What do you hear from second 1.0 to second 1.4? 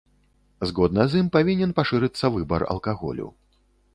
з ім